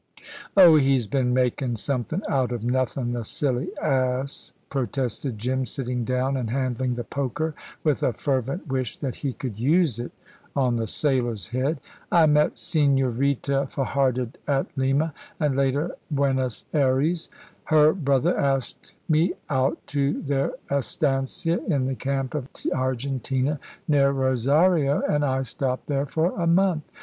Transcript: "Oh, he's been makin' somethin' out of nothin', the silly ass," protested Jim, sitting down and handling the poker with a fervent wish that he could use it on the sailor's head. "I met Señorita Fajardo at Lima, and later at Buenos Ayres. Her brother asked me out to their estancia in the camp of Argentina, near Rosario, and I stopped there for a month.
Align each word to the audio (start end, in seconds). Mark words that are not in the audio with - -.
"Oh, 0.57 0.77
he's 0.77 1.05
been 1.05 1.31
makin' 1.31 1.75
somethin' 1.75 2.23
out 2.27 2.51
of 2.51 2.63
nothin', 2.63 3.13
the 3.13 3.23
silly 3.23 3.69
ass," 3.77 4.51
protested 4.71 5.37
Jim, 5.37 5.63
sitting 5.63 6.03
down 6.03 6.35
and 6.35 6.49
handling 6.49 6.95
the 6.95 7.03
poker 7.03 7.53
with 7.83 8.01
a 8.01 8.11
fervent 8.11 8.67
wish 8.67 8.97
that 8.97 9.13
he 9.13 9.31
could 9.31 9.59
use 9.59 9.99
it 9.99 10.11
on 10.55 10.77
the 10.77 10.87
sailor's 10.87 11.49
head. 11.49 11.79
"I 12.11 12.25
met 12.25 12.55
Señorita 12.55 13.69
Fajardo 13.69 14.31
at 14.47 14.65
Lima, 14.75 15.13
and 15.39 15.55
later 15.55 15.91
at 15.91 15.99
Buenos 16.09 16.63
Ayres. 16.73 17.29
Her 17.65 17.93
brother 17.93 18.35
asked 18.35 18.95
me 19.07 19.33
out 19.51 19.85
to 19.85 20.19
their 20.23 20.53
estancia 20.71 21.63
in 21.67 21.85
the 21.85 21.93
camp 21.93 22.33
of 22.33 22.49
Argentina, 22.73 23.59
near 23.87 24.09
Rosario, 24.09 25.03
and 25.07 25.23
I 25.23 25.43
stopped 25.43 25.85
there 25.85 26.07
for 26.07 26.31
a 26.41 26.47
month. 26.47 26.91